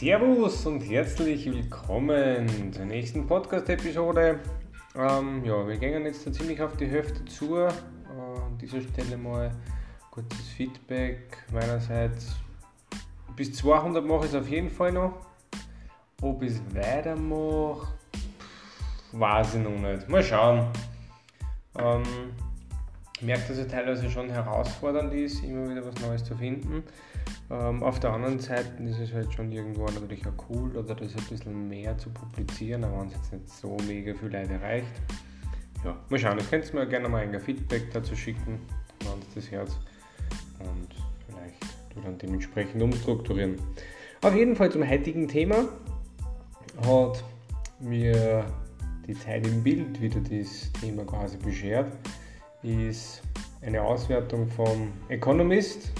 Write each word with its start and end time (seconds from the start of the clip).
Servus 0.00 0.64
und 0.64 0.80
herzlich 0.80 1.44
willkommen 1.44 2.72
zur 2.72 2.86
nächsten 2.86 3.26
Podcast-Episode. 3.26 4.40
Ähm, 4.96 5.44
ja, 5.44 5.68
wir 5.68 5.76
gehen 5.76 6.06
jetzt 6.06 6.34
ziemlich 6.34 6.62
auf 6.62 6.74
die 6.78 6.86
Hälfte 6.86 7.22
zu. 7.26 7.56
Äh, 7.56 7.66
an 7.66 8.56
dieser 8.58 8.80
Stelle 8.80 9.18
mal 9.18 9.54
kurzes 10.10 10.48
Feedback 10.56 11.44
meinerseits. 11.52 12.34
Bis 13.36 13.52
200 13.52 14.02
mache 14.02 14.24
ich 14.24 14.32
es 14.32 14.34
auf 14.34 14.48
jeden 14.48 14.70
Fall 14.70 14.92
noch. 14.92 15.12
Ob 16.22 16.42
ich 16.44 16.52
es 16.52 16.62
weitermache, 16.74 17.88
weiß 19.12 19.56
ich 19.56 19.62
noch 19.62 19.78
nicht. 19.78 20.08
Mal 20.08 20.22
schauen. 20.22 20.66
Ähm, 21.78 22.04
ich 23.20 23.26
merke, 23.26 23.48
dass 23.48 23.58
es 23.58 23.68
teilweise 23.68 24.10
schon 24.10 24.30
herausfordernd 24.30 25.12
ist, 25.12 25.44
immer 25.44 25.68
wieder 25.68 25.84
was 25.84 25.94
Neues 26.00 26.24
zu 26.24 26.34
finden. 26.34 26.82
Ähm, 27.50 27.82
auf 27.82 28.00
der 28.00 28.14
anderen 28.14 28.38
Seite 28.38 28.82
ist 28.82 28.98
es 28.98 29.12
halt 29.12 29.30
schon 29.34 29.52
irgendwo 29.52 29.84
natürlich 29.84 30.26
auch 30.26 30.48
cool, 30.48 30.74
oder 30.74 30.94
das 30.94 31.14
ein 31.14 31.24
bisschen 31.28 31.68
mehr 31.68 31.98
zu 31.98 32.08
publizieren, 32.08 32.82
aber 32.82 33.04
es 33.04 33.12
jetzt 33.12 33.32
nicht 33.34 33.50
so 33.50 33.76
mega 33.86 34.14
viel 34.14 34.32
Leute 34.32 34.54
erreicht. 34.54 34.86
Ja, 35.84 35.98
mal 36.08 36.18
schauen, 36.18 36.38
ihr 36.38 36.44
könnt 36.44 36.72
mir 36.72 36.86
gerne 36.86 37.10
mal 37.10 37.22
ein 37.22 37.38
Feedback 37.38 37.92
dazu 37.92 38.16
schicken, 38.16 38.58
wenn 39.00 39.20
es 39.20 39.34
das 39.34 39.50
Herz 39.50 39.78
und 40.60 40.88
vielleicht 41.26 41.62
du 41.94 42.00
dann 42.00 42.16
dementsprechend 42.16 42.82
umstrukturieren. 42.82 43.56
Auf 44.22 44.34
jeden 44.34 44.56
Fall 44.56 44.72
zum 44.72 44.88
heutigen 44.88 45.28
Thema 45.28 45.68
hat 46.86 47.22
mir 47.80 48.46
die 49.06 49.14
Zeit 49.14 49.46
im 49.46 49.62
Bild 49.62 50.00
wieder 50.00 50.20
das 50.20 50.72
Thema 50.80 51.04
quasi 51.04 51.36
beschert 51.36 51.92
ist 52.62 53.22
eine 53.62 53.82
Auswertung 53.82 54.48
vom 54.48 54.92
Economist. 55.08 55.92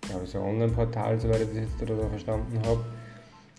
Das 0.00 0.22
ist, 0.22 0.36
ein 0.36 0.42
Online-Portal, 0.42 1.18
soweit 1.18 1.42
ich 1.42 1.48
das 1.48 1.56
jetzt 1.56 1.90
da 1.90 2.08
verstanden 2.08 2.60
habe. 2.64 2.84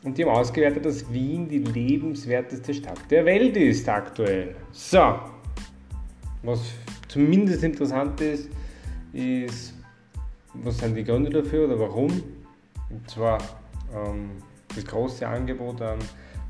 Und 0.03 0.17
die 0.17 0.23
haben 0.23 0.31
ausgewertet, 0.31 0.85
dass 0.85 1.11
Wien 1.11 1.49
die 1.49 1.59
lebenswerteste 1.59 2.73
Stadt 2.73 2.99
der 3.09 3.25
Welt 3.25 3.57
ist 3.57 3.89
aktuell. 3.89 4.55
So, 4.71 5.19
was 6.43 6.61
zumindest 7.07 7.63
interessant 7.63 8.21
ist, 8.21 8.49
ist, 9.11 9.73
was 10.53 10.77
sind 10.77 10.95
die 10.95 11.03
Gründe 11.03 11.29
dafür 11.29 11.65
oder 11.65 11.79
warum? 11.79 12.11
Und 12.89 13.09
zwar 13.09 13.39
ähm, 13.93 14.29
das 14.73 14.85
große 14.85 15.27
Angebot 15.27 15.81
an 15.81 15.99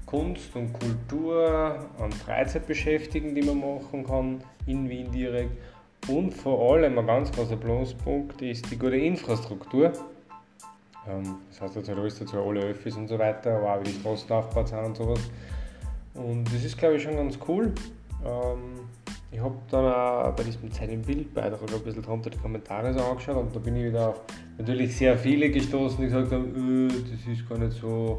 Kunst 0.07 0.55
und 0.55 0.73
Kultur, 0.73 1.85
an 1.99 2.11
Freizeitbeschäftigen, 2.11 3.35
die 3.35 3.41
man 3.41 3.59
machen 3.59 4.05
kann 4.05 4.41
in 4.65 4.89
Wien 4.89 5.11
direkt. 5.11 5.51
Und 6.07 6.33
vor 6.33 6.73
allem 6.73 6.97
ein 6.97 7.05
ganz 7.05 7.31
großer 7.31 7.57
Pluspunkt 7.57 8.41
ist 8.41 8.71
die 8.71 8.79
gute 8.79 8.95
Infrastruktur. 8.95 9.91
Ähm, 11.07 11.35
das 11.49 11.61
heißt 11.61 11.75
jetzt 11.75 11.89
halt 11.89 11.99
alles 11.99 12.17
dazu, 12.19 12.41
alle 12.41 12.61
Öffis 12.61 12.95
und 12.95 13.09
so 13.09 13.19
weiter, 13.19 13.57
aber 13.57 13.75
auch 13.75 13.79
wie 13.81 13.89
die 13.89 13.99
Straßen 13.99 14.31
aufgebaut 14.31 14.69
sind 14.69 14.79
und 14.79 14.95
sowas. 14.97 15.19
Und 16.13 16.45
das 16.45 16.63
ist 16.63 16.77
glaube 16.77 16.95
ich 16.95 17.03
schon 17.03 17.17
ganz 17.17 17.37
cool. 17.45 17.73
Ähm, 18.25 18.87
ich 19.29 19.41
habe 19.41 19.55
dann 19.69 19.85
auch 19.91 20.33
bei 20.37 20.43
diesem 20.43 20.71
Zeit 20.71 20.89
im 20.89 21.01
Bildbeitrag 21.01 21.61
ein 21.61 21.81
bisschen 21.81 22.01
drunter 22.01 22.29
die 22.29 22.37
Kommentare 22.37 22.93
so 22.93 23.01
angeschaut 23.01 23.35
und 23.35 23.53
da 23.53 23.59
bin 23.59 23.75
ich 23.75 23.83
wieder 23.83 24.09
auf 24.09 24.21
natürlich 24.57 24.95
sehr 24.95 25.17
viele 25.17 25.49
gestoßen, 25.49 25.97
die 25.99 26.05
gesagt 26.05 26.31
haben, 26.31 26.55
öh, 26.55 26.87
das 26.87 27.27
ist 27.27 27.47
gar 27.47 27.57
nicht 27.57 27.73
so 27.73 28.17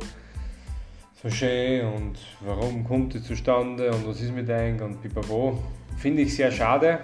schön 1.26 1.84
und 1.84 2.18
warum 2.42 2.84
kommt 2.84 3.14
es 3.16 3.24
zustande 3.24 3.90
und 3.90 4.06
was 4.06 4.20
ist 4.20 4.32
mit 4.32 4.48
euch 4.48 4.80
und 4.80 5.02
pipapo. 5.02 5.58
Finde 5.96 6.22
ich 6.22 6.36
sehr 6.36 6.52
schade, 6.52 7.00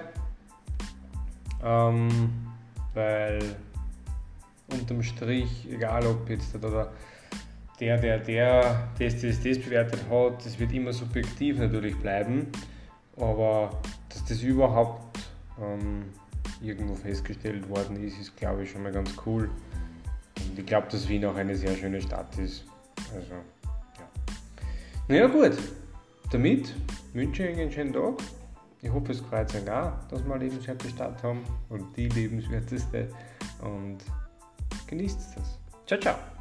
ähm, 1.65 2.09
weil 2.95 3.41
unterm 4.71 5.03
Strich, 5.03 5.69
egal 5.69 6.07
ob 6.07 6.31
jetzt 6.31 6.55
oder 6.55 6.93
der, 7.81 7.99
der, 7.99 8.19
der 8.19 8.89
das, 9.01 9.21
das, 9.21 9.43
das 9.43 9.59
bewertet 9.59 10.01
hat, 10.09 10.47
das 10.47 10.61
wird 10.61 10.73
immer 10.73 10.93
subjektiv 10.93 11.59
natürlich 11.59 11.97
bleiben, 11.97 12.47
aber 13.17 13.71
dass 14.11 14.25
das 14.27 14.43
überhaupt 14.43 15.19
ähm, 15.61 16.05
irgendwo 16.63 16.95
festgestellt 16.95 17.69
worden 17.69 17.97
ist, 18.05 18.21
ist 18.21 18.37
glaube 18.37 18.63
ich 18.63 18.71
schon 18.71 18.85
mal 18.85 18.93
ganz 18.93 19.11
cool. 19.27 19.51
Und 20.49 20.57
ich 20.57 20.67
glaube, 20.67 20.87
dass 20.89 21.09
Wien 21.09 21.25
auch 21.25 21.35
eine 21.35 21.57
sehr 21.57 21.75
schöne 21.75 22.01
Stadt 22.01 22.39
ist. 22.39 22.65
Also 23.13 23.35
naja 25.09 25.27
gut, 25.27 25.53
damit 26.31 26.75
wünsche 27.13 27.45
ich 27.45 27.51
Ihnen 27.51 27.61
einen 27.61 27.73
schönen 27.73 27.93
Tag. 27.93 28.15
Ich 28.83 28.93
hoffe, 28.93 29.13
es 29.13 29.21
freut 29.21 29.55
euch 29.55 29.71
auch, 29.71 29.93
dass 30.11 30.25
wir 30.25 30.35
eine 30.35 30.45
lebenswerte 30.45 30.89
Stadt 30.89 31.23
haben 31.23 31.43
und 31.71 31.97
die 31.97 32.09
lebenswerteste. 32.09 33.09
Und 33.63 33.99
genießt 34.87 35.37
das. 35.37 35.59
Ciao, 35.87 36.01
ciao. 36.01 36.34